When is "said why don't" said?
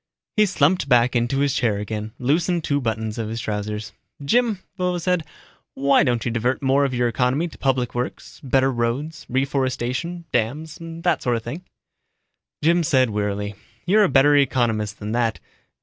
4.99-6.25